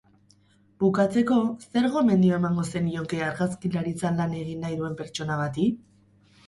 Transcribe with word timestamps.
Bukatzeko, 0.83 1.37
zer 1.67 1.85
gomendio 1.97 2.39
emango 2.39 2.65
zenioke 2.73 3.21
argazkilaritzan 3.29 4.19
lan 4.23 4.35
egin 4.43 4.67
nahi 4.67 4.83
duen 4.83 5.01
pertsona 5.05 5.39
bati? 5.47 5.71